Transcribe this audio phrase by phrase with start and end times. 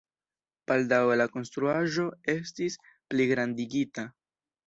[0.69, 2.79] Baldaŭe la konstruaĵo estis
[3.13, 4.07] pligrandigita.